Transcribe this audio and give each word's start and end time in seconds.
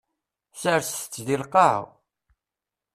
Serset-t 0.61 1.21
deg 1.27 1.37
lqaɛa. 1.43 1.81